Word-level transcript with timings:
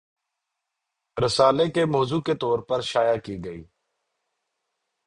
رسالے 1.17 1.67
کے 1.71 1.85
موضوع 1.87 2.21
کے 2.21 2.35
طور 2.35 2.59
پر 2.59 2.81
شائع 2.83 3.15
کی 3.25 3.37
گئی 3.45 3.63